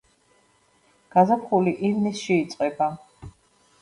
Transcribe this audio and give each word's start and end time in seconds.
გაზაფხული 1.15 1.75
ივნისში 1.91 2.41
იწყება. 2.47 2.93